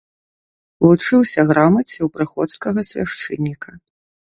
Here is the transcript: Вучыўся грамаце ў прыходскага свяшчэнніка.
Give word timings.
Вучыўся 0.85 1.45
грамаце 1.53 1.95
ў 2.03 2.09
прыходскага 2.19 2.79
свяшчэнніка. 2.93 3.71